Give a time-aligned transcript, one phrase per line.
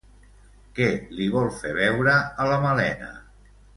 [0.77, 3.11] Què li vol fer veure a la Malena?